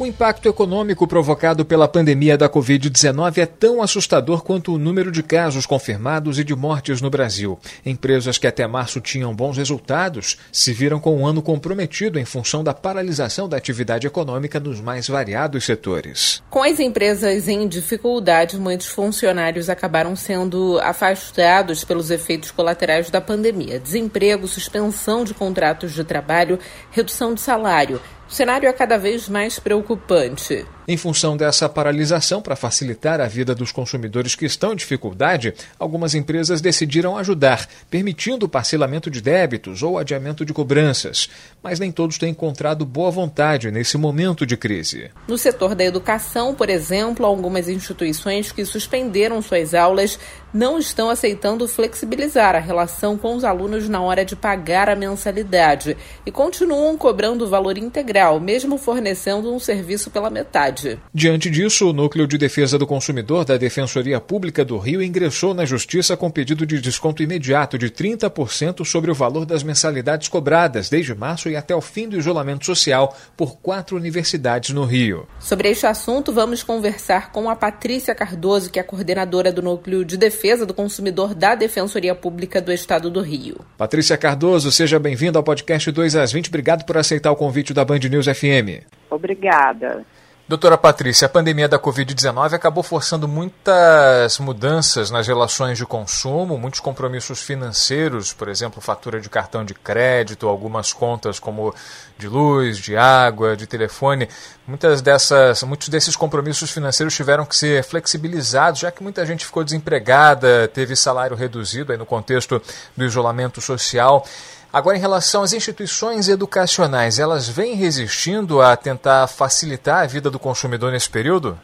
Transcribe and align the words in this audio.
O 0.00 0.06
impacto 0.06 0.48
econômico 0.48 1.08
provocado 1.08 1.64
pela 1.64 1.88
pandemia 1.88 2.38
da 2.38 2.48
Covid-19 2.48 3.38
é 3.38 3.46
tão 3.46 3.82
assustador 3.82 4.44
quanto 4.44 4.72
o 4.72 4.78
número 4.78 5.10
de 5.10 5.24
casos 5.24 5.66
confirmados 5.66 6.38
e 6.38 6.44
de 6.44 6.54
mortes 6.54 7.00
no 7.02 7.10
Brasil. 7.10 7.58
Empresas 7.84 8.38
que 8.38 8.46
até 8.46 8.64
março 8.64 9.00
tinham 9.00 9.34
bons 9.34 9.56
resultados 9.56 10.38
se 10.52 10.72
viram 10.72 11.00
com 11.00 11.16
um 11.16 11.26
ano 11.26 11.42
comprometido 11.42 12.16
em 12.16 12.24
função 12.24 12.62
da 12.62 12.72
paralisação 12.72 13.48
da 13.48 13.56
atividade 13.56 14.06
econômica 14.06 14.60
nos 14.60 14.80
mais 14.80 15.08
variados 15.08 15.64
setores. 15.64 16.44
Com 16.48 16.62
as 16.62 16.78
empresas 16.78 17.48
em 17.48 17.66
dificuldade, 17.66 18.56
muitos 18.56 18.86
funcionários 18.86 19.68
acabaram 19.68 20.14
sendo 20.14 20.78
afastados 20.78 21.82
pelos 21.82 22.12
efeitos 22.12 22.52
colaterais 22.52 23.10
da 23.10 23.20
pandemia: 23.20 23.80
desemprego, 23.80 24.46
suspensão 24.46 25.24
de 25.24 25.34
contratos 25.34 25.92
de 25.92 26.04
trabalho, 26.04 26.56
redução 26.92 27.34
de 27.34 27.40
salário. 27.40 28.00
O 28.28 28.32
cenário 28.32 28.68
é 28.68 28.72
cada 28.72 28.98
vez 28.98 29.28
mais 29.28 29.58
preocupante. 29.58 30.66
Em 30.90 30.96
função 30.96 31.36
dessa 31.36 31.68
paralisação 31.68 32.40
para 32.40 32.56
facilitar 32.56 33.20
a 33.20 33.26
vida 33.26 33.54
dos 33.54 33.70
consumidores 33.70 34.34
que 34.34 34.46
estão 34.46 34.72
em 34.72 34.76
dificuldade, 34.76 35.52
algumas 35.78 36.14
empresas 36.14 36.62
decidiram 36.62 37.18
ajudar, 37.18 37.68
permitindo 37.90 38.48
parcelamento 38.48 39.10
de 39.10 39.20
débitos 39.20 39.82
ou 39.82 39.98
adiamento 39.98 40.46
de 40.46 40.54
cobranças. 40.54 41.28
Mas 41.62 41.78
nem 41.78 41.92
todos 41.92 42.16
têm 42.16 42.30
encontrado 42.30 42.86
boa 42.86 43.10
vontade 43.10 43.70
nesse 43.70 43.98
momento 43.98 44.46
de 44.46 44.56
crise. 44.56 45.10
No 45.28 45.36
setor 45.36 45.74
da 45.74 45.84
educação, 45.84 46.54
por 46.54 46.70
exemplo, 46.70 47.26
algumas 47.26 47.68
instituições 47.68 48.50
que 48.50 48.64
suspenderam 48.64 49.42
suas 49.42 49.74
aulas 49.74 50.18
não 50.54 50.78
estão 50.78 51.10
aceitando 51.10 51.68
flexibilizar 51.68 52.54
a 52.54 52.60
relação 52.60 53.18
com 53.18 53.36
os 53.36 53.44
alunos 53.44 53.90
na 53.90 54.00
hora 54.00 54.24
de 54.24 54.34
pagar 54.34 54.88
a 54.88 54.96
mensalidade 54.96 55.94
e 56.24 56.30
continuam 56.32 56.96
cobrando 56.96 57.44
o 57.44 57.48
valor 57.48 57.76
integral, 57.76 58.40
mesmo 58.40 58.78
fornecendo 58.78 59.52
um 59.52 59.58
serviço 59.58 60.10
pela 60.10 60.30
metade. 60.30 60.77
Diante 61.12 61.50
disso, 61.50 61.90
o 61.90 61.92
Núcleo 61.92 62.26
de 62.26 62.38
Defesa 62.38 62.78
do 62.78 62.86
Consumidor 62.86 63.44
da 63.44 63.56
Defensoria 63.56 64.20
Pública 64.20 64.64
do 64.64 64.78
Rio 64.78 65.02
ingressou 65.02 65.54
na 65.54 65.64
Justiça 65.64 66.16
com 66.16 66.30
pedido 66.30 66.66
de 66.66 66.80
desconto 66.80 67.22
imediato 67.22 67.78
de 67.78 67.90
30% 67.90 68.84
sobre 68.84 69.10
o 69.10 69.14
valor 69.14 69.44
das 69.44 69.62
mensalidades 69.62 70.28
cobradas 70.28 70.88
desde 70.88 71.14
março 71.14 71.48
e 71.48 71.56
até 71.56 71.74
o 71.74 71.80
fim 71.80 72.08
do 72.08 72.18
isolamento 72.18 72.64
social 72.64 73.16
por 73.36 73.58
quatro 73.58 73.96
universidades 73.96 74.70
no 74.70 74.84
Rio. 74.84 75.26
Sobre 75.38 75.70
este 75.70 75.86
assunto, 75.86 76.32
vamos 76.32 76.62
conversar 76.62 77.32
com 77.32 77.48
a 77.48 77.56
Patrícia 77.56 78.14
Cardoso, 78.14 78.70
que 78.70 78.78
é 78.78 78.82
coordenadora 78.82 79.52
do 79.52 79.62
Núcleo 79.62 80.04
de 80.04 80.16
Defesa 80.16 80.64
do 80.64 80.74
Consumidor 80.74 81.34
da 81.34 81.54
Defensoria 81.54 82.14
Pública 82.14 82.60
do 82.60 82.72
Estado 82.72 83.10
do 83.10 83.20
Rio. 83.20 83.60
Patrícia 83.76 84.16
Cardoso, 84.16 84.70
seja 84.70 84.98
bem-vinda 84.98 85.38
ao 85.38 85.42
podcast 85.42 85.90
2 85.90 86.16
às 86.16 86.32
20. 86.32 86.48
Obrigado 86.48 86.84
por 86.84 86.96
aceitar 86.96 87.30
o 87.30 87.36
convite 87.36 87.72
da 87.72 87.84
Band 87.84 88.00
News 88.00 88.26
FM. 88.26 88.84
Obrigada. 89.10 90.04
Doutora 90.48 90.78
Patrícia, 90.78 91.26
a 91.26 91.28
pandemia 91.28 91.68
da 91.68 91.78
Covid-19 91.78 92.54
acabou 92.54 92.82
forçando 92.82 93.28
muitas 93.28 94.38
mudanças 94.38 95.10
nas 95.10 95.26
relações 95.26 95.76
de 95.76 95.84
consumo, 95.84 96.56
muitos 96.56 96.80
compromissos 96.80 97.42
financeiros, 97.42 98.32
por 98.32 98.48
exemplo, 98.48 98.80
fatura 98.80 99.20
de 99.20 99.28
cartão 99.28 99.62
de 99.62 99.74
crédito, 99.74 100.48
algumas 100.48 100.90
contas 100.90 101.38
como 101.38 101.74
de 102.16 102.28
luz, 102.28 102.78
de 102.78 102.96
água, 102.96 103.54
de 103.54 103.66
telefone. 103.66 104.26
Muitas 104.66 105.02
dessas, 105.02 105.62
muitos 105.64 105.90
desses 105.90 106.16
compromissos 106.16 106.70
financeiros 106.70 107.14
tiveram 107.14 107.44
que 107.44 107.54
ser 107.54 107.84
flexibilizados, 107.84 108.80
já 108.80 108.90
que 108.90 109.02
muita 109.02 109.26
gente 109.26 109.44
ficou 109.44 109.62
desempregada, 109.62 110.66
teve 110.68 110.96
salário 110.96 111.36
reduzido 111.36 111.92
aí 111.92 111.98
no 111.98 112.06
contexto 112.06 112.58
do 112.96 113.04
isolamento 113.04 113.60
social. 113.60 114.24
Agora, 114.72 114.96
em 114.96 115.00
relação 115.00 115.42
às 115.42 115.52
instituições 115.52 116.28
educacionais, 116.28 117.18
elas 117.18 117.48
vêm 117.48 117.74
resistindo 117.74 118.60
a 118.60 118.76
tentar 118.76 119.26
facilitar 119.26 120.02
a 120.02 120.06
vida 120.06 120.30
do 120.30 120.38
consumidor 120.38 120.92
nesse 120.92 121.10
período? 121.10 121.58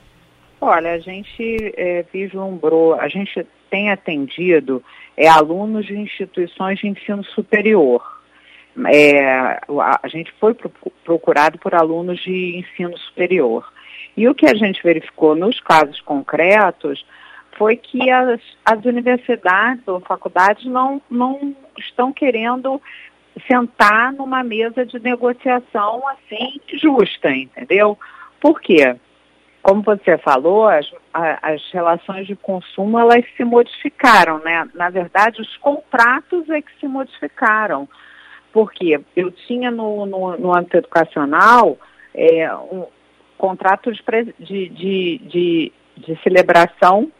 Olha, 0.59 0.93
a 0.93 0.99
gente 0.99 1.75
é, 1.77 2.03
vislumbrou, 2.11 2.95
a 2.95 3.07
gente 3.09 3.47
tem 3.71 3.91
atendido 3.91 4.83
é, 5.15 5.29
alunos 5.29 5.85
de 5.85 5.95
instituições 5.95 6.79
de 6.79 6.89
ensino 6.89 7.23
superior. 7.25 8.03
É, 8.89 9.61
a, 9.69 10.09
gente 10.09 10.33
foi 10.41 10.55
pro, 10.55 10.73
procurado 11.05 11.59
por 11.59 11.75
alunos 11.75 12.19
de 12.21 12.57
ensino 12.59 12.97
superior. 12.99 13.71
E 14.17 14.27
o 14.27 14.35
que 14.35 14.47
a 14.47 14.55
gente 14.55 14.83
verificou 14.83 15.37
nos 15.37 15.61
casos 15.61 16.01
concretos 16.01 17.05
foi 17.57 17.77
que 17.77 18.11
as, 18.11 18.41
as 18.65 18.85
universidades 18.85 19.87
ou 19.87 20.01
faculdades 20.01 20.65
não, 20.67 21.01
não 21.11 21.55
estão 21.79 22.13
querendo 22.13 22.81
sentar 23.47 24.13
numa 24.13 24.43
mesa 24.45 24.87
de 24.87 24.99
negociação 25.01 26.07
assim 26.09 26.61
justa, 26.73 27.31
entendeu? 27.31 27.99
Por 28.41 28.61
quê? 28.61 28.97
Como 29.63 29.83
você 29.83 30.19
falou, 30.19 30.69
as, 30.69 30.91
as 31.13 31.63
relações 31.73 32.27
de 32.27 32.37
consumo 32.37 32.99
elas 32.99 33.25
se 33.37 33.45
modificaram, 33.45 34.39
né? 34.41 34.69
Na 34.75 34.91
verdade, 34.91 35.41
os 35.41 35.57
contratos 35.57 36.49
é 36.51 36.61
que 36.61 36.71
se 36.79 36.87
modificaram. 36.87 37.89
Porque 38.53 39.01
eu 39.17 39.33
tinha 39.33 39.71
no, 39.71 40.07
no, 40.07 40.37
no 40.37 40.57
âmbito 40.57 40.77
educacional 40.77 41.79
é, 42.15 42.55
um, 42.55 42.87
contratos 43.39 44.01
de, 44.39 44.69
de, 44.69 45.19
de, 45.19 45.73
de 45.97 46.23
celebração 46.23 47.11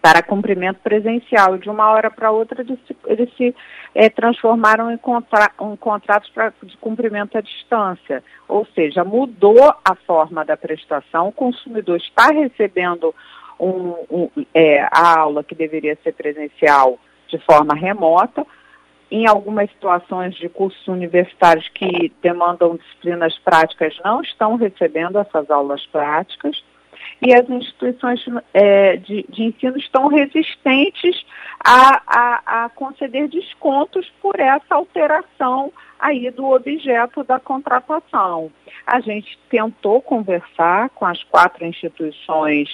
para 0.00 0.22
cumprimento 0.22 0.80
presencial. 0.80 1.58
De 1.58 1.68
uma 1.68 1.90
hora 1.90 2.10
para 2.10 2.30
outra, 2.30 2.62
eles 2.62 2.78
se, 2.86 2.96
eles 3.06 3.28
se 3.36 3.54
é, 3.94 4.08
transformaram 4.08 4.90
em, 4.90 4.96
contra, 4.96 5.50
em 5.60 5.76
contratos 5.76 6.30
pra, 6.30 6.52
de 6.62 6.76
cumprimento 6.78 7.36
à 7.36 7.40
distância. 7.40 8.22
Ou 8.46 8.66
seja, 8.74 9.04
mudou 9.04 9.62
a 9.84 9.94
forma 10.06 10.44
da 10.44 10.56
prestação, 10.56 11.28
o 11.28 11.32
consumidor 11.32 11.96
está 11.96 12.28
recebendo 12.28 13.14
um, 13.58 13.94
um, 14.10 14.30
é, 14.54 14.80
a 14.82 15.18
aula 15.20 15.42
que 15.42 15.54
deveria 15.54 15.98
ser 16.02 16.12
presencial 16.12 16.98
de 17.28 17.38
forma 17.38 17.74
remota. 17.74 18.46
Em 19.10 19.26
algumas 19.26 19.70
situações 19.70 20.34
de 20.34 20.48
cursos 20.50 20.86
universitários 20.86 21.66
que 21.70 22.12
demandam 22.22 22.76
disciplinas 22.76 23.38
práticas, 23.38 23.98
não 24.04 24.20
estão 24.20 24.56
recebendo 24.56 25.18
essas 25.18 25.50
aulas 25.50 25.84
práticas 25.86 26.62
e 27.20 27.34
as 27.34 27.48
instituições 27.48 28.24
é, 28.54 28.96
de, 28.96 29.24
de, 29.28 29.44
ensino 29.44 29.76
estão 29.76 30.08
resistentes 30.08 31.24
a, 31.64 32.02
a, 32.06 32.64
a, 32.64 32.68
conceder 32.70 33.28
descontos 33.28 34.10
por 34.22 34.38
essa 34.38 34.74
alteração 34.74 35.72
aí 35.98 36.30
do 36.30 36.46
objeto 36.46 37.24
da 37.24 37.40
contratação. 37.40 38.50
A 38.86 39.00
gente 39.00 39.38
tentou 39.50 40.00
conversar 40.00 40.90
com 40.90 41.04
as 41.04 41.22
quatro 41.24 41.64
instituições 41.64 42.68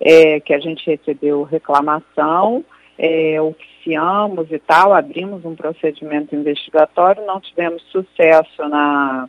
é, 0.00 0.40
que 0.40 0.52
a 0.52 0.58
gente 0.58 0.84
recebeu 0.84 1.42
reclamação, 1.44 2.64
é, 2.98 3.40
oficiamos 3.40 4.50
e 4.50 4.58
tal, 4.58 4.92
abrimos 4.92 5.44
um 5.44 5.54
procedimento 5.54 6.34
investigatório, 6.34 7.24
não 7.24 7.40
tivemos 7.40 7.82
sucesso 7.90 8.68
na 8.68 9.28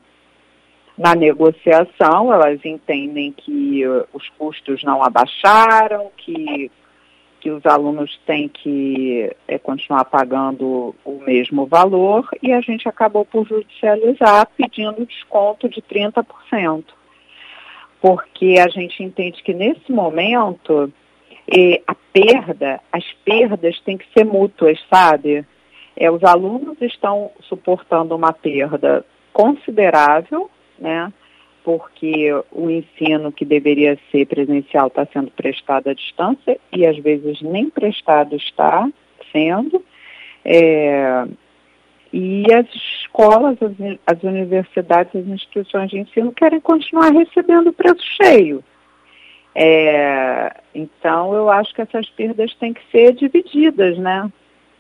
na 0.98 1.14
negociação, 1.14 2.34
elas 2.34 2.64
entendem 2.66 3.32
que 3.32 3.86
uh, 3.86 4.08
os 4.12 4.28
custos 4.30 4.84
não 4.84 5.04
abaixaram, 5.04 6.10
que, 6.18 6.72
que 7.40 7.52
os 7.52 7.64
alunos 7.66 8.20
têm 8.26 8.50
que 8.50 9.32
é, 9.48 9.60
continuar 9.60 10.06
pagando 10.06 10.96
o 11.06 11.20
mesmo 11.20 11.68
valor 11.68 12.28
e 12.42 12.52
a 12.52 12.62
gente 12.62 12.90
acabou 12.90 13.24
por 13.24 13.48
judicializar 13.48 14.48
pedindo 14.58 15.06
desconto 15.06 15.70
de 15.70 15.82
30%. 15.82 16.84
Porque 18.02 18.56
a 18.60 18.68
gente 18.68 19.04
entende 19.04 19.44
que 19.44 19.54
nesse 19.54 19.92
momento 19.92 20.92
a 21.88 21.96
perda, 22.12 22.80
as 22.92 23.06
perdas 23.24 23.80
têm 23.82 23.98
que 23.98 24.06
ser 24.14 24.26
mútuas, 24.26 24.78
sabe? 24.90 25.46
É, 25.96 26.12
os 26.12 26.24
alunos 26.24 26.80
estão 26.82 27.32
suportando 27.42 28.16
uma 28.16 28.34
perda 28.34 29.06
considerável 29.32 30.50
né? 30.80 31.12
Porque 31.64 32.32
o 32.52 32.70
ensino 32.70 33.32
que 33.32 33.44
deveria 33.44 33.98
ser 34.12 34.26
presencial 34.26 34.88
está 34.88 35.06
sendo 35.12 35.30
prestado 35.32 35.90
à 35.90 35.94
distância 35.94 36.58
e 36.72 36.86
às 36.86 36.98
vezes 36.98 37.42
nem 37.42 37.70
prestado 37.70 38.36
está 38.36 38.90
sendo. 39.32 39.84
É, 40.46 41.28
e 42.12 42.46
as 42.54 42.66
escolas, 42.74 43.58
as, 43.62 43.98
as, 44.06 44.24
universidades, 44.24 45.14
as 45.16 45.28
instituições 45.28 45.90
de 45.90 46.00
ensino 46.00 46.32
querem 46.32 46.60
continuar 46.60 47.12
recebendo 47.12 47.68
o 47.68 47.74
preço 47.74 48.04
cheio. 48.22 48.64
É, 49.54 50.56
então, 50.74 51.34
eu 51.34 51.50
acho 51.50 51.74
que 51.74 51.82
essas 51.82 52.08
perdas 52.12 52.54
têm 52.56 52.74
que 52.74 52.82
ser 52.92 53.14
divididas, 53.14 53.98
né? 53.98 54.32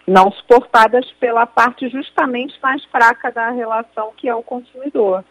Não 0.07 0.31
suportadas 0.31 1.11
pela 1.19 1.45
parte 1.45 1.89
justamente 1.89 2.57
mais 2.61 2.83
fraca 2.85 3.29
da 3.31 3.49
relação, 3.49 4.13
que 4.15 4.29
é 4.29 4.35
o 4.35 4.43
consumidor. 4.43 5.25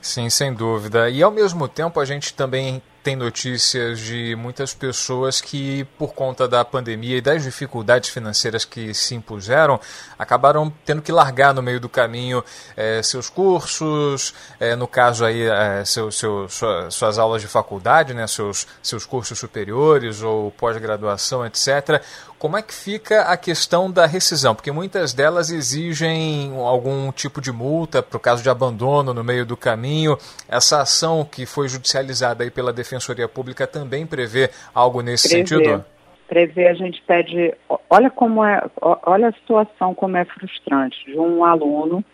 Sim, 0.00 0.30
sem 0.30 0.52
dúvida. 0.52 1.10
E 1.10 1.22
ao 1.22 1.30
mesmo 1.30 1.68
tempo 1.68 2.00
a 2.00 2.04
gente 2.04 2.32
também 2.34 2.82
tem 3.02 3.16
notícias 3.16 3.98
de 3.98 4.36
muitas 4.36 4.74
pessoas 4.74 5.40
que, 5.40 5.84
por 5.98 6.12
conta 6.12 6.46
da 6.46 6.64
pandemia 6.64 7.16
e 7.16 7.20
das 7.20 7.42
dificuldades 7.42 8.10
financeiras 8.10 8.64
que 8.64 8.92
se 8.92 9.14
impuseram, 9.14 9.80
acabaram 10.18 10.72
tendo 10.84 11.00
que 11.00 11.10
largar 11.10 11.54
no 11.54 11.62
meio 11.62 11.80
do 11.80 11.88
caminho 11.88 12.44
é, 12.76 13.02
seus 13.02 13.30
cursos, 13.30 14.34
é, 14.58 14.76
no 14.76 14.86
caso 14.86 15.24
aí 15.24 15.42
é, 15.42 15.84
seu, 15.84 16.12
seu, 16.12 16.48
sua, 16.48 16.90
suas 16.90 17.18
aulas 17.18 17.40
de 17.40 17.48
faculdade, 17.48 18.12
né, 18.12 18.26
seus, 18.26 18.66
seus 18.82 19.06
cursos 19.06 19.38
superiores 19.38 20.22
ou 20.22 20.50
pós-graduação, 20.52 21.44
etc. 21.46 22.02
Como 22.40 22.56
é 22.56 22.62
que 22.62 22.72
fica 22.72 23.24
a 23.24 23.36
questão 23.36 23.90
da 23.90 24.06
rescisão? 24.06 24.54
Porque 24.54 24.72
muitas 24.72 25.12
delas 25.12 25.50
exigem 25.50 26.54
algum 26.56 27.12
tipo 27.12 27.38
de 27.38 27.52
multa 27.52 28.02
para 28.02 28.16
o 28.16 28.20
caso 28.20 28.42
de 28.42 28.48
abandono 28.48 29.12
no 29.12 29.22
meio 29.22 29.44
do 29.44 29.58
caminho. 29.58 30.16
Essa 30.48 30.80
ação 30.80 31.22
que 31.22 31.44
foi 31.44 31.68
judicializada 31.68 32.42
aí 32.42 32.50
pela 32.50 32.72
Defensoria 32.90 33.28
Pública 33.28 33.66
também 33.66 34.04
prevê 34.04 34.50
algo 34.74 35.00
nesse 35.00 35.28
prevê. 35.28 35.46
sentido? 35.46 35.84
Prevê, 36.28 36.68
a 36.68 36.74
gente 36.74 37.00
pede. 37.02 37.54
Olha 37.88 38.10
como 38.10 38.44
é, 38.44 38.62
olha 38.80 39.28
a 39.28 39.32
situação 39.32 39.94
como 39.94 40.16
é 40.16 40.24
frustrante 40.24 41.04
de 41.06 41.18
um 41.18 41.44
aluno 41.44 42.04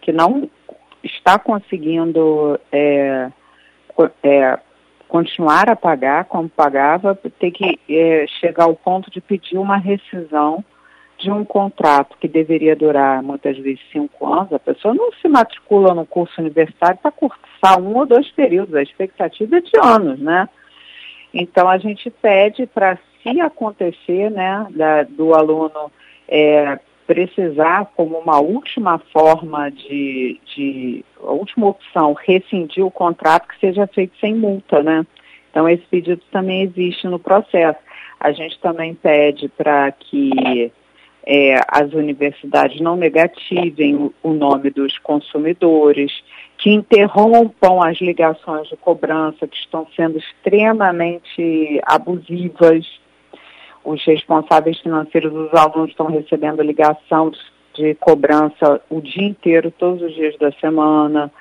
que 0.00 0.12
não 0.12 0.48
está 1.02 1.38
conseguindo 1.38 2.58
é, 2.70 3.30
é, 4.22 4.58
continuar 5.08 5.68
a 5.68 5.76
pagar 5.76 6.24
como 6.26 6.48
pagava, 6.48 7.14
ter 7.14 7.50
que 7.50 7.78
é, 7.88 8.26
chegar 8.40 8.64
ao 8.64 8.74
ponto 8.74 9.10
de 9.10 9.20
pedir 9.20 9.58
uma 9.58 9.76
rescisão 9.76 10.64
de 11.22 11.30
um 11.30 11.44
contrato 11.44 12.16
que 12.20 12.26
deveria 12.26 12.74
durar 12.74 13.22
muitas 13.22 13.56
vezes 13.56 13.80
cinco 13.92 14.26
anos. 14.32 14.52
A 14.52 14.58
pessoa 14.58 14.92
não 14.92 15.12
se 15.12 15.28
matricula 15.28 15.94
no 15.94 16.04
curso 16.04 16.40
universitário 16.40 16.98
para 17.00 17.12
cursar 17.12 17.80
um 17.80 17.96
ou 17.96 18.04
dois 18.04 18.30
períodos, 18.32 18.74
a 18.74 18.82
expectativa 18.82 19.56
é 19.56 19.60
de 19.60 19.70
anos, 19.80 20.18
né? 20.18 20.48
Então 21.32 21.68
a 21.68 21.78
gente 21.78 22.10
pede 22.10 22.66
para 22.66 22.98
se 23.22 23.40
acontecer, 23.40 24.30
né, 24.30 24.66
da, 24.70 25.04
do 25.04 25.32
aluno 25.32 25.90
é, 26.28 26.78
precisar 27.06 27.90
como 27.96 28.18
uma 28.18 28.40
última 28.40 28.98
forma 28.98 29.70
de, 29.70 30.40
de 30.54 31.04
a 31.22 31.30
última 31.30 31.68
opção 31.68 32.14
rescindir 32.14 32.84
o 32.84 32.90
contrato 32.90 33.48
que 33.48 33.58
seja 33.60 33.86
feito 33.86 34.12
sem 34.20 34.34
multa, 34.34 34.82
né? 34.82 35.06
Então 35.50 35.68
esse 35.68 35.84
pedido 35.84 36.20
também 36.30 36.62
existe 36.62 37.06
no 37.06 37.18
processo. 37.18 37.78
A 38.18 38.32
gente 38.32 38.58
também 38.60 38.94
pede 38.94 39.48
para 39.48 39.92
que 39.92 40.72
é, 41.24 41.60
as 41.68 41.92
universidades 41.92 42.80
não 42.80 42.96
negativem 42.96 44.12
o, 44.22 44.32
nome 44.32 44.70
dos 44.70 44.98
consumidores, 44.98 46.12
que 46.58 46.70
interrompam 46.70 47.82
as 47.82 48.00
ligações 48.00 48.68
de 48.68 48.76
cobrança 48.76 49.46
que 49.46 49.56
estão 49.56 49.86
sendo 49.96 50.18
extremamente 50.18 51.80
abusivas 51.84 52.86
os 53.84 54.04
responsáveis 54.04 54.78
financeiros 54.80 55.32
dos 55.32 55.52
alunos 55.54 55.90
estão 55.90 56.06
recebendo 56.06 56.62
ligação 56.62 57.30
de, 57.30 57.38
de 57.74 57.94
cobrança 57.96 58.80
o 58.88 59.00
dia 59.00 59.26
inteiro, 59.26 59.70
todos 59.72 60.02
os 60.02 60.14
dias 60.14 60.36
da 60.38 60.52
semana. 60.52 61.32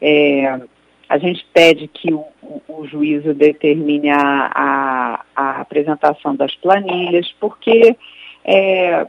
É, 0.00 0.60
a 1.08 1.18
gente 1.18 1.44
pede 1.52 1.88
que 1.88 2.12
o, 2.14 2.24
o, 2.68 2.86
juízo 2.86 3.34
determine 3.34 4.10
a, 4.10 4.50
a, 4.54 5.24
a, 5.34 5.60
apresentação 5.60 6.36
das 6.36 6.54
planilhas, 6.56 7.34
porque 7.40 7.96
é, 8.44 9.06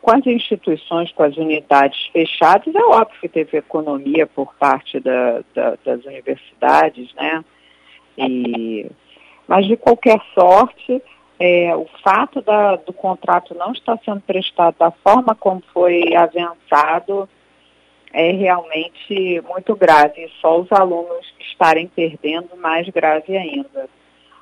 com 0.00 0.10
as 0.10 0.26
instituições, 0.26 1.12
com 1.12 1.22
as 1.22 1.36
unidades 1.36 2.06
fechadas, 2.12 2.74
é 2.74 2.82
óbvio 2.84 3.20
que 3.20 3.28
teve 3.28 3.58
economia 3.58 4.26
por 4.26 4.54
parte 4.54 4.98
da, 5.00 5.42
da, 5.54 5.76
das 5.84 6.04
universidades, 6.04 7.12
né? 7.14 7.44
E, 8.16 8.90
mas 9.46 9.66
de 9.66 9.76
qualquer 9.76 10.20
sorte, 10.32 11.02
é, 11.38 11.74
o 11.76 11.86
fato 12.02 12.40
da, 12.40 12.76
do 12.76 12.92
contrato 12.92 13.54
não 13.54 13.72
estar 13.72 13.98
sendo 14.04 14.20
prestado 14.20 14.76
da 14.78 14.90
forma 14.90 15.34
como 15.34 15.62
foi 15.72 16.14
avançado 16.14 17.28
é 18.12 18.30
realmente 18.30 19.42
muito 19.42 19.74
grave. 19.74 20.30
Só 20.40 20.60
os 20.60 20.70
alunos 20.72 21.34
estarem 21.40 21.88
perdendo, 21.88 22.56
mais 22.56 22.88
grave 22.88 23.36
ainda. 23.36 23.88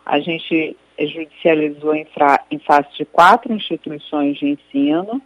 A 0.05 0.21
gente 0.21 0.77
judicializou 0.99 1.95
em, 1.95 2.07
em 2.51 2.59
face 2.59 2.97
de 2.97 3.05
quatro 3.05 3.53
instituições 3.53 4.39
de 4.39 4.51
ensino, 4.51 5.21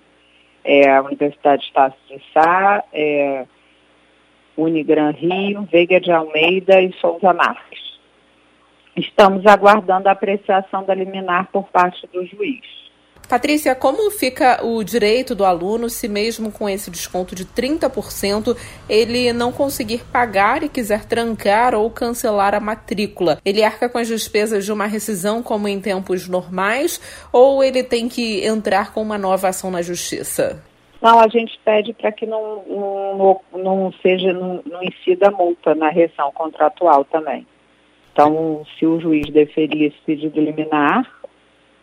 é, 0.65 0.91
a 0.91 1.03
Universidade 1.03 1.65
Estácio 1.65 1.99
de 2.09 2.21
Sá, 2.33 2.83
é, 2.93 3.47
Unigran 4.57 5.11
Rio, 5.11 5.63
Veiga 5.71 6.01
de 6.01 6.11
Almeida 6.11 6.81
e 6.81 6.93
Souza 6.95 7.33
Marques. 7.33 7.99
Estamos 8.97 9.45
aguardando 9.47 10.09
a 10.09 10.13
apreciação 10.13 10.85
da 10.85 10.95
liminar 10.95 11.49
por 11.53 11.69
parte 11.69 12.07
do 12.07 12.25
juiz. 12.25 12.86
Patrícia, 13.29 13.75
como 13.75 14.09
fica 14.13 14.65
o 14.65 14.85
direito 14.85 15.35
do 15.35 15.45
aluno 15.45 15.91
se 15.91 16.07
mesmo 16.09 16.53
com 16.53 16.69
esse 16.69 16.91
desconto 16.93 17.35
de 17.35 17.45
30% 17.45 18.57
ele 18.89 19.33
não 19.33 19.51
conseguir 19.51 20.05
pagar 20.13 20.63
e 20.63 20.69
quiser 20.69 21.05
trancar 21.05 21.75
ou 21.75 21.91
cancelar 21.91 22.55
a 22.55 22.61
matrícula? 22.61 23.39
Ele 23.45 23.65
arca 23.65 23.89
com 23.89 23.99
as 23.99 24.07
despesas 24.07 24.65
de 24.65 24.73
uma 24.73 24.87
rescisão 24.87 25.43
como 25.43 25.67
em 25.67 25.81
tempos 25.81 26.29
normais 26.29 27.01
ou 27.33 27.65
ele 27.65 27.83
tem 27.83 28.09
que 28.09 28.47
entrar 28.47 28.95
com 28.95 29.03
uma 29.03 29.19
nova 29.19 29.49
ação 29.49 29.73
na 29.73 29.83
justiça? 29.83 30.63
Não, 31.03 31.19
a 31.19 31.27
gente 31.27 31.59
pede 31.65 31.93
para 31.93 32.13
que 32.13 32.27
não, 32.27 32.63
não, 32.65 33.41
não 33.53 33.93
seja, 34.03 34.33
não, 34.33 34.63
não 34.65 34.83
incida 34.83 35.33
multa 35.33 35.75
na 35.75 35.89
rescisão 35.89 36.31
contratual 36.33 37.05
também. 37.05 37.47
Então, 38.13 38.65
se 38.79 38.87
o 38.87 39.01
juiz 39.01 39.29
deferir 39.31 39.89
esse 39.89 39.99
pedido 40.07 40.41
liminar, 40.41 41.05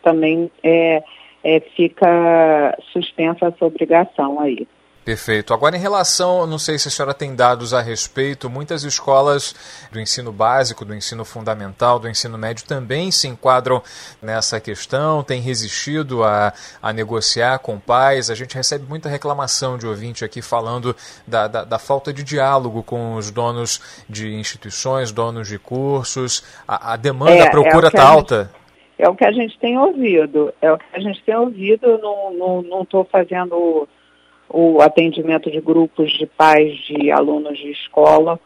também 0.02 0.50
é, 0.62 1.02
é, 1.44 1.60
fica 1.60 2.76
suspensa 2.92 3.46
essa 3.46 3.64
obrigação 3.64 4.40
aí. 4.40 4.66
Perfeito. 5.04 5.52
Agora, 5.52 5.76
em 5.76 5.80
relação, 5.80 6.46
não 6.46 6.58
sei 6.58 6.78
se 6.78 6.88
a 6.88 6.90
senhora 6.90 7.12
tem 7.12 7.34
dados 7.36 7.74
a 7.74 7.82
respeito, 7.82 8.48
muitas 8.48 8.84
escolas 8.84 9.54
do 9.92 10.00
ensino 10.00 10.32
básico, 10.32 10.82
do 10.82 10.94
ensino 10.94 11.26
fundamental, 11.26 11.98
do 11.98 12.08
ensino 12.08 12.38
médio 12.38 12.64
também 12.64 13.10
se 13.10 13.28
enquadram 13.28 13.82
nessa 14.22 14.58
questão, 14.58 15.22
têm 15.22 15.42
resistido 15.42 16.24
a, 16.24 16.54
a 16.82 16.90
negociar 16.90 17.58
com 17.58 17.78
pais. 17.78 18.30
A 18.30 18.34
gente 18.34 18.54
recebe 18.54 18.86
muita 18.88 19.10
reclamação 19.10 19.76
de 19.76 19.86
ouvinte 19.86 20.24
aqui 20.24 20.40
falando 20.40 20.96
da, 21.26 21.48
da, 21.48 21.64
da 21.64 21.78
falta 21.78 22.10
de 22.10 22.22
diálogo 22.22 22.82
com 22.82 23.16
os 23.16 23.30
donos 23.30 23.82
de 24.08 24.34
instituições, 24.34 25.12
donos 25.12 25.48
de 25.48 25.58
cursos. 25.58 26.42
A, 26.66 26.94
a 26.94 26.96
demanda, 26.96 27.32
é, 27.32 27.46
a 27.46 27.50
procura 27.50 27.88
está 27.88 28.02
é 28.02 28.06
alta. 28.06 28.50
É 28.98 29.08
o 29.08 29.14
que 29.14 29.24
a 29.24 29.32
gente 29.32 29.58
tem 29.58 29.78
ouvido. 29.78 30.52
É 30.62 30.72
o 30.72 30.78
que 30.78 30.84
a 30.92 31.00
gente 31.00 31.22
tem 31.24 31.36
ouvido. 31.36 31.98
Não 31.98 32.82
estou 32.82 33.04
fazendo 33.04 33.88
o 34.48 34.80
atendimento 34.80 35.50
de 35.50 35.60
grupos 35.60 36.12
de 36.12 36.26
pais 36.26 36.76
de 36.86 37.10
alunos 37.10 37.58
de 37.58 37.70
escola. 37.70 38.38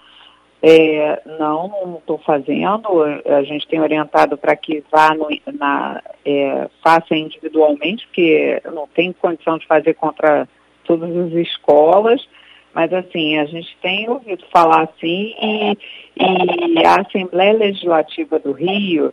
É, 0.60 1.22
não, 1.38 1.68
não 1.68 1.98
estou 1.98 2.18
fazendo. 2.18 3.02
A 3.26 3.42
gente 3.42 3.68
tem 3.68 3.80
orientado 3.80 4.36
para 4.36 4.56
que 4.56 4.82
vá 4.90 5.14
no, 5.14 5.28
na, 5.54 6.02
é, 6.24 6.68
faça 6.82 7.14
individualmente, 7.14 8.06
porque 8.06 8.60
não 8.72 8.88
tem 8.88 9.12
condição 9.12 9.58
de 9.58 9.66
fazer 9.66 9.94
contra 9.94 10.48
todas 10.84 11.14
as 11.14 11.32
escolas. 11.32 12.26
Mas 12.74 12.92
assim, 12.92 13.38
a 13.38 13.44
gente 13.44 13.76
tem 13.82 14.08
ouvido 14.08 14.44
falar 14.50 14.84
assim 14.84 15.34
e, 15.40 15.78
e 16.16 16.84
a 16.84 17.00
Assembleia 17.00 17.52
Legislativa 17.52 18.38
do 18.38 18.52
Rio 18.52 19.12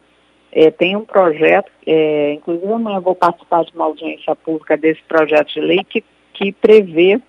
é, 0.55 0.71
tem 0.71 0.95
um 0.95 1.05
projeto, 1.05 1.69
é, 1.85 2.33
inclusive 2.33 2.71
amanhã 2.71 2.99
vou 2.99 3.13
participar 3.13 3.65
de 3.65 3.75
uma 3.75 3.85
audiência 3.85 4.35
pública 4.35 4.77
desse 4.77 5.03
projeto 5.03 5.53
de 5.53 5.59
lei 5.59 5.83
que 5.83 6.03
que 6.35 6.51
prevê 6.51 7.19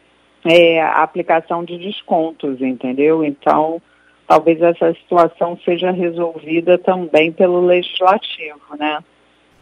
é, 0.45 0.83
a 0.83 1.03
aplicação 1.03 1.65
de 1.65 1.79
descontos, 1.79 2.61
entendeu? 2.61 3.25
Então, 3.25 3.81
talvez 4.27 4.61
essa 4.61 4.93
situação 4.95 5.59
seja 5.65 5.91
resolvida 5.91 6.77
também 6.77 7.33
pelo 7.33 7.65
legislativo, 7.65 8.61
né? 8.79 8.99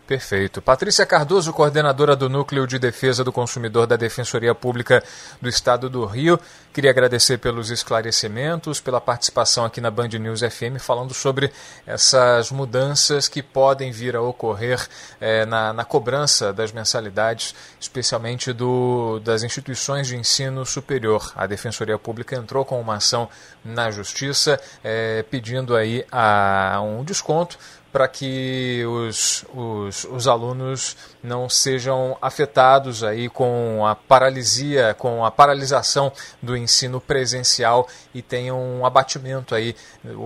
Perfeito. 0.07 0.61
Patrícia 0.61 1.07
Cardoso, 1.07 1.51
coordenadora 1.51 2.15
do 2.15 2.29
Núcleo 2.29 2.67
de 2.67 2.79
Defesa 2.79 3.25
do 3.25 3.33
Consumidor 3.33 3.87
da 3.87 3.97
Defensoria 3.97 4.55
Pública 4.55 5.03
do 5.41 5.49
Estado 5.49 5.89
do 5.89 6.05
Rio. 6.05 6.39
Queria 6.75 6.91
agradecer 6.91 7.39
pelos 7.39 7.71
esclarecimentos, 7.71 8.81
pela 8.81 9.01
participação 9.01 9.65
aqui 9.65 9.81
na 9.81 9.91
Band 9.91 10.09
News 10.09 10.41
FM, 10.41 10.79
falando 10.79 11.15
sobre 11.15 11.51
essas 11.87 12.51
mudanças 12.51 13.29
que 13.29 13.43
podem 13.43 13.93
vir 13.93 14.15
a 14.15 14.21
ocorrer 14.21 14.87
eh, 15.19 15.47
na, 15.47 15.73
na, 15.73 15.85
cobrança 15.87 16.53
das 16.53 16.71
mensalidades, 16.71 17.55
especialmente 17.81 18.53
do, 18.53 19.21
das 19.21 19.43
instituições 19.43 20.07
de 20.07 20.17
ensino 20.17 20.67
superior. 20.67 21.33
A 21.35 21.47
Defensoria 21.47 21.99
Pública 21.99 22.37
entrou 22.37 22.63
com 22.63 22.79
uma 22.79 22.97
ação 22.97 23.27
na 23.65 23.91
Justiça, 23.91 24.61
eh, 24.83 25.25
pedindo 25.31 25.75
aí 25.75 26.05
a, 26.13 26.79
um 26.83 27.03
desconto 27.03 27.57
para 27.95 28.09
que 28.09 28.83
os, 28.87 29.47
os, 29.55 30.05
os 30.07 30.27
alunos 30.27 30.97
não 31.23 31.49
sejam 31.49 32.19
afetados 32.21 33.05
aí 33.05 33.29
com 33.29 33.87
a 33.87 33.95
paralisia, 33.95 34.97
com 34.99 35.25
a 35.25 35.31
paralisação 35.31 36.11
do 36.43 36.57
ensino 36.57 37.01
presencial 37.01 37.87
e 38.13 38.21
tenham 38.21 38.61
um 38.61 38.85
abatimento 38.85 39.55
aí, 39.55 39.77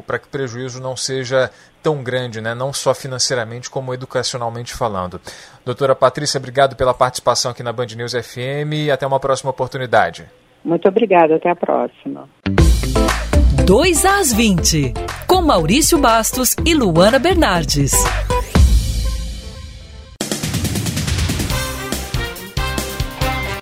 para 0.06 0.18
que 0.18 0.26
o 0.26 0.30
prejuízo 0.30 0.80
não 0.80 0.96
seja 0.96 1.50
tão 1.82 2.02
grande, 2.02 2.40
né? 2.40 2.54
não 2.54 2.72
só 2.72 2.94
financeiramente 2.94 3.68
como 3.68 3.92
educacionalmente 3.92 4.72
falando. 4.72 5.20
Doutora 5.62 5.94
Patrícia, 5.94 6.38
obrigado 6.38 6.74
pela 6.74 6.94
participação 6.94 7.50
aqui 7.50 7.62
na 7.62 7.70
Band 7.70 7.88
News 7.94 8.12
FM 8.12 8.72
e 8.72 8.90
até 8.90 9.06
uma 9.06 9.20
próxima 9.20 9.50
oportunidade. 9.50 10.24
Muito 10.64 10.88
obrigada, 10.88 11.36
até 11.36 11.50
a 11.50 11.56
próxima. 11.56 12.26
2 13.68 14.02
às 14.06 14.32
20, 14.32 14.94
com 15.26 15.42
Maurício 15.42 15.98
Bastos 15.98 16.56
e 16.64 16.72
Luana 16.72 17.18
Bernardes. 17.18 17.92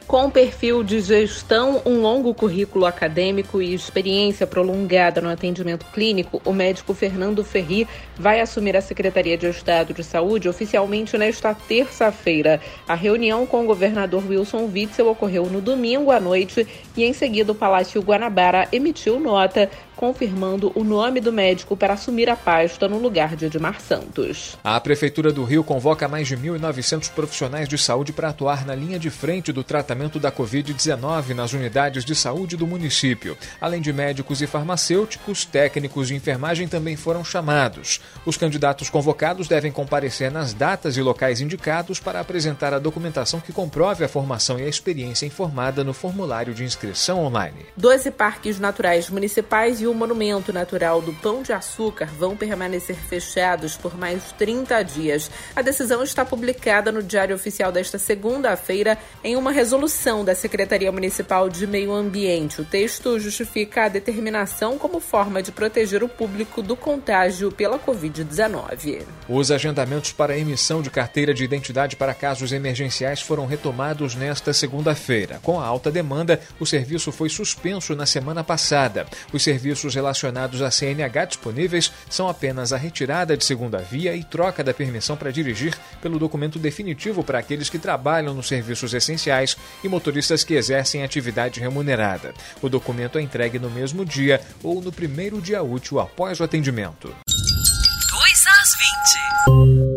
Com 0.06 0.30
perfil 0.30 0.84
de 0.84 1.00
gestão, 1.00 1.82
um 1.84 2.00
longo 2.00 2.32
currículo 2.32 2.86
acadêmico 2.86 3.60
e 3.60 3.74
experiência 3.74 4.46
prolongada 4.46 5.20
no 5.20 5.28
atendimento 5.28 5.84
clínico, 5.92 6.40
o 6.44 6.52
médico 6.52 6.94
Fernando 6.94 7.42
Ferri 7.42 7.88
vai 8.16 8.40
assumir 8.40 8.76
a 8.76 8.80
Secretaria 8.80 9.36
de 9.36 9.46
Estado 9.46 9.92
de 9.92 10.04
Saúde 10.04 10.48
oficialmente 10.48 11.18
nesta 11.18 11.52
terça-feira. 11.52 12.60
A 12.86 12.94
reunião 12.94 13.44
com 13.44 13.64
o 13.64 13.66
governador 13.66 14.24
Wilson 14.26 14.70
Witzel 14.72 15.08
ocorreu 15.08 15.46
no 15.46 15.60
domingo 15.60 16.12
à 16.12 16.20
noite 16.20 16.66
e, 16.96 17.04
em 17.04 17.12
seguida, 17.12 17.50
o 17.50 17.54
Palácio 17.54 18.00
Guanabara 18.00 18.68
emitiu 18.70 19.18
nota 19.18 19.68
confirmando 19.96 20.70
o 20.74 20.84
nome 20.84 21.20
do 21.20 21.32
médico 21.32 21.76
para 21.76 21.94
assumir 21.94 22.28
a 22.28 22.36
pasta 22.36 22.86
no 22.86 22.98
lugar 22.98 23.34
de 23.34 23.46
Edmar 23.46 23.80
Santos. 23.80 24.56
A 24.62 24.78
Prefeitura 24.78 25.32
do 25.32 25.42
Rio 25.42 25.64
convoca 25.64 26.06
mais 26.06 26.28
de 26.28 26.36
1.900 26.36 27.10
profissionais 27.10 27.68
de 27.68 27.78
saúde 27.78 28.12
para 28.12 28.28
atuar 28.28 28.66
na 28.66 28.74
linha 28.74 28.98
de 28.98 29.08
frente 29.08 29.52
do 29.52 29.64
tratamento 29.64 30.20
da 30.20 30.30
Covid-19 30.30 31.30
nas 31.34 31.52
unidades 31.54 32.04
de 32.04 32.14
saúde 32.14 32.56
do 32.56 32.66
município. 32.66 33.36
Além 33.60 33.80
de 33.80 33.92
médicos 33.92 34.42
e 34.42 34.46
farmacêuticos, 34.46 35.44
técnicos 35.44 36.08
de 36.08 36.14
enfermagem 36.14 36.68
também 36.68 36.96
foram 36.96 37.24
chamados. 37.24 38.00
Os 38.26 38.36
candidatos 38.36 38.90
convocados 38.90 39.48
devem 39.48 39.72
comparecer 39.72 40.30
nas 40.30 40.52
datas 40.52 40.96
e 40.96 41.02
locais 41.02 41.40
indicados 41.40 41.98
para 41.98 42.20
apresentar 42.20 42.74
a 42.74 42.78
documentação 42.78 43.40
que 43.40 43.52
comprove 43.52 44.04
a 44.04 44.08
formação 44.08 44.58
e 44.58 44.64
a 44.64 44.68
experiência 44.68 45.24
informada 45.24 45.82
no 45.82 45.94
formulário 45.94 46.52
de 46.52 46.64
inscrição 46.64 47.24
online. 47.24 47.66
Doze 47.76 48.10
parques 48.10 48.60
naturais 48.60 49.08
municipais 49.08 49.80
e 49.86 49.88
o 49.88 49.94
Monumento 49.94 50.52
Natural 50.52 51.00
do 51.00 51.12
Pão 51.12 51.42
de 51.42 51.52
Açúcar 51.52 52.06
vão 52.18 52.36
permanecer 52.36 52.96
fechados 52.96 53.76
por 53.76 53.96
mais 53.96 54.32
30 54.32 54.82
dias. 54.82 55.30
A 55.54 55.62
decisão 55.62 56.02
está 56.02 56.24
publicada 56.24 56.90
no 56.90 57.02
Diário 57.02 57.36
Oficial 57.36 57.70
desta 57.70 57.96
segunda-feira 57.96 58.98
em 59.22 59.36
uma 59.36 59.52
resolução 59.52 60.24
da 60.24 60.34
Secretaria 60.34 60.90
Municipal 60.90 61.48
de 61.48 61.66
Meio 61.68 61.92
Ambiente. 61.92 62.60
O 62.60 62.64
texto 62.64 63.18
justifica 63.20 63.84
a 63.84 63.88
determinação 63.88 64.76
como 64.76 64.98
forma 64.98 65.40
de 65.40 65.52
proteger 65.52 66.02
o 66.02 66.08
público 66.08 66.62
do 66.62 66.74
contágio 66.74 67.52
pela 67.52 67.78
Covid-19. 67.78 69.02
Os 69.28 69.52
agendamentos 69.52 70.10
para 70.10 70.32
a 70.32 70.38
emissão 70.38 70.82
de 70.82 70.90
carteira 70.90 71.32
de 71.32 71.44
identidade 71.44 71.94
para 71.94 72.12
casos 72.12 72.50
emergenciais 72.50 73.22
foram 73.22 73.46
retomados 73.46 74.16
nesta 74.16 74.52
segunda-feira. 74.52 75.38
Com 75.44 75.60
a 75.60 75.66
alta 75.66 75.92
demanda, 75.92 76.40
o 76.58 76.66
serviço 76.66 77.12
foi 77.12 77.28
suspenso 77.28 77.94
na 77.94 78.04
semana 78.04 78.42
passada. 78.42 79.06
Os 79.32 79.44
serviços 79.44 79.75
serviços 79.76 79.94
relacionados 79.94 80.62
à 80.62 80.70
CNH 80.70 81.26
disponíveis 81.26 81.92
são 82.08 82.28
apenas 82.28 82.72
a 82.72 82.76
retirada 82.76 83.36
de 83.36 83.44
segunda 83.44 83.78
via 83.78 84.16
e 84.16 84.24
troca 84.24 84.64
da 84.64 84.74
permissão 84.74 85.16
para 85.16 85.30
dirigir 85.30 85.76
pelo 86.00 86.18
documento 86.18 86.58
definitivo 86.58 87.22
para 87.22 87.38
aqueles 87.38 87.68
que 87.68 87.78
trabalham 87.78 88.34
nos 88.34 88.48
serviços 88.48 88.94
essenciais 88.94 89.56
e 89.84 89.88
motoristas 89.88 90.42
que 90.42 90.54
exercem 90.54 91.02
atividade 91.02 91.60
remunerada. 91.60 92.34
O 92.62 92.68
documento 92.68 93.18
é 93.18 93.22
entregue 93.22 93.58
no 93.58 93.70
mesmo 93.70 94.04
dia 94.04 94.40
ou 94.62 94.80
no 94.80 94.90
primeiro 94.90 95.40
dia 95.40 95.62
útil 95.62 96.00
após 96.00 96.40
o 96.40 96.44
atendimento. 96.44 97.14
2 97.28 98.46
às 98.46 99.86
20 99.86 99.95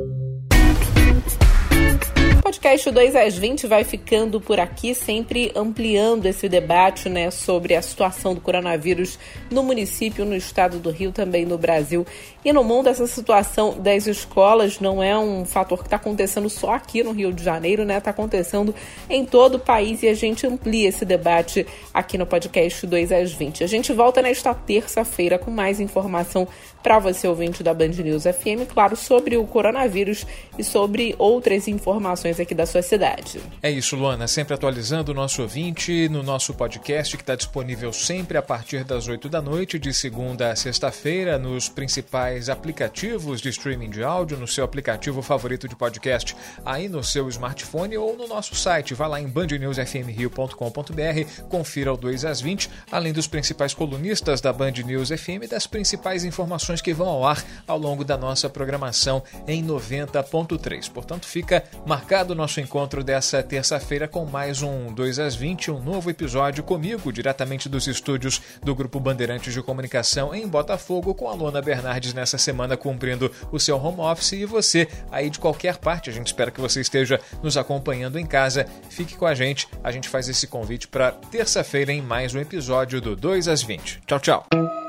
podcast 2.59 2.91
2 2.91 3.15
às 3.15 3.37
20 3.37 3.67
vai 3.67 3.85
ficando 3.85 4.41
por 4.41 4.59
aqui, 4.59 4.93
sempre 4.93 5.49
ampliando 5.55 6.25
esse 6.25 6.49
debate 6.49 7.07
né, 7.07 7.31
sobre 7.31 7.73
a 7.73 7.81
situação 7.81 8.35
do 8.35 8.41
coronavírus 8.41 9.17
no 9.49 9.63
município, 9.63 10.25
no 10.25 10.35
estado 10.35 10.77
do 10.77 10.91
Rio, 10.91 11.13
também 11.13 11.45
no 11.45 11.57
Brasil 11.57 12.05
e 12.43 12.51
no 12.51 12.61
mundo. 12.61 12.89
Essa 12.89 13.07
situação 13.07 13.79
das 13.79 14.07
escolas 14.07 14.77
não 14.81 15.01
é 15.01 15.17
um 15.17 15.45
fator 15.45 15.77
que 15.77 15.85
está 15.85 15.95
acontecendo 15.95 16.49
só 16.49 16.73
aqui 16.73 17.01
no 17.01 17.13
Rio 17.13 17.31
de 17.31 17.41
Janeiro, 17.41 17.85
né? 17.85 17.97
Está 17.97 18.11
acontecendo 18.11 18.75
em 19.09 19.25
todo 19.25 19.55
o 19.55 19.59
país 19.59 20.03
e 20.03 20.09
a 20.09 20.13
gente 20.13 20.45
amplia 20.45 20.89
esse 20.89 21.05
debate 21.05 21.65
aqui 21.93 22.17
no 22.17 22.25
podcast 22.25 22.85
2 22.85 23.13
às 23.13 23.31
20. 23.31 23.63
A 23.63 23.67
gente 23.67 23.93
volta 23.93 24.21
nesta 24.21 24.53
terça-feira 24.53 25.39
com 25.39 25.49
mais 25.49 25.79
informação 25.79 26.45
para 26.81 26.99
você, 26.99 27.27
ouvinte 27.27 27.61
da 27.61 27.73
Band 27.73 27.89
News 27.89 28.23
FM, 28.23 28.71
claro, 28.71 28.95
sobre 28.95 29.37
o 29.37 29.45
coronavírus 29.45 30.25
e 30.57 30.63
sobre 30.63 31.15
outras 31.17 31.67
informações 31.67 32.39
aqui 32.39 32.55
da 32.55 32.65
sua 32.65 32.81
cidade. 32.81 33.39
É 33.61 33.69
isso, 33.69 33.95
Luana, 33.95 34.27
sempre 34.27 34.53
atualizando 34.53 35.11
o 35.11 35.15
nosso 35.15 35.41
ouvinte 35.41 36.07
no 36.09 36.23
nosso 36.23 36.53
podcast 36.53 37.17
que 37.17 37.23
está 37.23 37.35
disponível 37.35 37.91
sempre 37.91 38.37
a 38.37 38.41
partir 38.41 38.83
das 38.83 39.07
8 39.07 39.27
da 39.27 39.41
noite, 39.41 39.77
de 39.77 39.93
segunda 39.93 40.51
a 40.51 40.55
sexta-feira, 40.55 41.37
nos 41.37 41.67
principais 41.67 42.49
aplicativos 42.49 43.41
de 43.41 43.49
streaming 43.49 43.89
de 43.89 44.03
áudio, 44.03 44.37
no 44.37 44.47
seu 44.47 44.63
aplicativo 44.63 45.21
favorito 45.21 45.67
de 45.67 45.75
podcast, 45.75 46.35
aí 46.65 46.87
no 46.87 47.03
seu 47.03 47.27
smartphone 47.29 47.97
ou 47.97 48.15
no 48.15 48.27
nosso 48.27 48.55
site. 48.55 48.93
Vá 48.93 49.07
lá 49.07 49.19
em 49.19 49.27
bandnewsfmrio.com.br, 49.27 51.43
confira 51.49 51.93
o 51.93 51.97
2 51.97 52.25
às 52.25 52.41
20, 52.41 52.69
além 52.91 53.13
dos 53.13 53.27
principais 53.27 53.73
colunistas 53.73 54.41
da 54.41 54.53
Band 54.53 54.73
News 54.85 55.09
FM 55.09 55.43
e 55.43 55.47
das 55.47 55.67
principais 55.67 56.23
informações 56.23 56.68
informações 56.69 56.81
que 56.81 56.93
vão 56.93 57.07
ao 57.07 57.25
ar 57.25 57.43
ao 57.67 57.77
longo 57.77 58.03
da 58.03 58.17
nossa 58.17 58.49
programação 58.49 59.23
em 59.47 59.65
90.3. 59.65 60.89
Portanto, 60.91 61.25
fica 61.25 61.63
marcado 61.85 62.33
o 62.33 62.35
nosso 62.35 62.59
encontro 62.59 63.03
dessa 63.03 63.41
terça-feira 63.41 64.07
com 64.07 64.25
mais 64.25 64.61
um 64.61 64.93
2 64.93 65.19
às 65.19 65.35
20, 65.35 65.71
um 65.71 65.81
novo 65.81 66.09
episódio 66.09 66.63
comigo, 66.63 67.11
diretamente 67.11 67.67
dos 67.67 67.87
estúdios 67.87 68.41
do 68.63 68.75
Grupo 68.75 68.99
Bandeirantes 68.99 69.53
de 69.53 69.61
Comunicação 69.61 70.33
em 70.33 70.47
Botafogo, 70.47 71.15
com 71.15 71.27
a 71.27 71.33
Lona 71.33 71.61
Bernardes 71.61 72.13
nessa 72.13 72.37
semana 72.37 72.77
cumprindo 72.77 73.31
o 73.51 73.59
seu 73.59 73.77
home 73.83 74.01
office 74.01 74.33
e 74.33 74.45
você 74.45 74.87
aí 75.11 75.29
de 75.29 75.39
qualquer 75.39 75.77
parte. 75.77 76.09
A 76.09 76.13
gente 76.13 76.27
espera 76.27 76.51
que 76.51 76.61
você 76.61 76.81
esteja 76.81 77.19
nos 77.41 77.57
acompanhando 77.57 78.19
em 78.19 78.25
casa. 78.25 78.65
Fique 78.89 79.15
com 79.15 79.25
a 79.25 79.33
gente. 79.33 79.67
A 79.83 79.91
gente 79.91 80.07
faz 80.07 80.29
esse 80.29 80.45
convite 80.47 80.87
para 80.87 81.11
terça-feira 81.11 81.91
em 81.91 82.01
mais 82.01 82.35
um 82.35 82.39
episódio 82.39 83.01
do 83.01 83.15
2 83.15 83.47
às 83.47 83.63
20. 83.63 84.01
Tchau, 84.05 84.19
tchau. 84.19 84.88